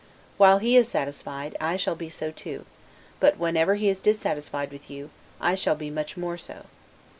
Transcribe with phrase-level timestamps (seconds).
[0.37, 2.65] While he is satisfied, I shall be so too;
[3.19, 6.65] but whenever he is dissatisfied with you, I shall be much more so.